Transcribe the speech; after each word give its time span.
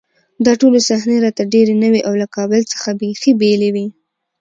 دا 0.45 0.53
ټولې 0.61 0.79
صحنې 0.89 1.17
راته 1.25 1.43
ډېرې 1.53 1.73
نوې 1.83 2.01
او 2.07 2.13
له 2.21 2.27
کابل 2.35 2.61
څخه 2.73 2.89
بېخي 2.99 3.31
بېلې 3.41 3.69
وې 3.75 3.87